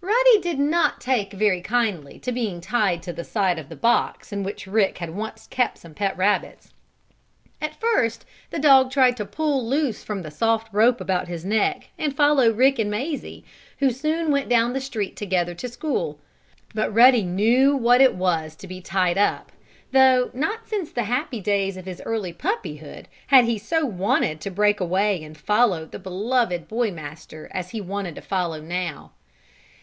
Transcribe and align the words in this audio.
Ruddy 0.00 0.40
did 0.40 0.58
not 0.58 1.00
take 1.00 1.32
very 1.34 1.60
kindly 1.60 2.18
to 2.20 2.32
being 2.32 2.60
tied 2.62 3.02
to 3.02 3.12
the 3.12 3.24
side 3.24 3.58
of 3.58 3.68
the 3.68 3.76
box 3.76 4.32
in 4.32 4.42
which 4.42 4.66
Rick 4.66 4.98
had 4.98 5.10
once 5.10 5.46
kept 5.46 5.78
some 5.78 5.92
pet 5.94 6.16
rabbits. 6.16 6.72
At 7.60 7.78
first 7.78 8.24
the 8.50 8.58
dog 8.58 8.90
tried 8.90 9.16
to 9.18 9.26
pull 9.26 9.66
loose 9.66 10.02
from 10.02 10.22
the 10.22 10.30
soft 10.30 10.68
rope 10.72 11.00
about 11.02 11.28
his 11.28 11.44
neck, 11.44 11.88
and 11.98 12.16
follow 12.16 12.50
Rick 12.50 12.78
and 12.78 12.90
Mazie, 12.90 13.44
who 13.78 13.90
soon 13.90 14.30
went 14.30 14.48
down 14.48 14.72
the 14.72 14.80
street 14.80 15.16
together 15.16 15.54
to 15.54 15.68
school. 15.68 16.18
But 16.74 16.92
Ruddy 16.92 17.22
knew 17.22 17.76
what 17.76 18.00
it 18.00 18.14
was 18.14 18.56
to 18.56 18.66
be 18.66 18.80
tied 18.80 19.18
up, 19.18 19.52
though 19.92 20.30
not 20.32 20.66
since 20.66 20.92
the 20.92 21.04
happy 21.04 21.40
days 21.40 21.76
of 21.76 21.84
his 21.86 22.02
early 22.06 22.32
puppyhood 22.32 23.06
had 23.26 23.44
he 23.44 23.58
so 23.58 23.84
wanted 23.86 24.40
to 24.42 24.50
break 24.50 24.80
away 24.80 25.22
and 25.22 25.36
follow 25.36 25.84
the 25.84 25.98
beloved 25.98 26.68
boy 26.68 26.90
master 26.90 27.50
as 27.52 27.70
he 27.70 27.80
wanted 27.82 28.14
to 28.14 28.22
follow 28.22 28.60
now. 28.60 29.12